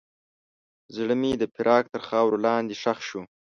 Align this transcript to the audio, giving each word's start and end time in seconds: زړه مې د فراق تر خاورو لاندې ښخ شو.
زړه 0.95 1.15
مې 1.21 1.31
د 1.37 1.43
فراق 1.53 1.85
تر 1.93 2.01
خاورو 2.07 2.37
لاندې 2.45 2.75
ښخ 2.81 2.99
شو. 3.07 3.21